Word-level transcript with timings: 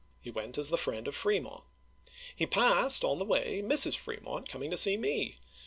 He 0.19 0.31
went 0.31 0.57
as 0.57 0.71
the 0.71 0.79
friend 0.79 1.07
of 1.07 1.15
Fremont. 1.15 1.61
He 2.35 2.47
passed, 2.47 3.03
on 3.05 3.19
the 3.19 3.23
way, 3.23 3.61
Mrs. 3.63 3.95
Fremont, 3.95 4.49
coming 4.49 4.71
to 4.71 4.75
see 4.77 4.97
me. 4.97 5.37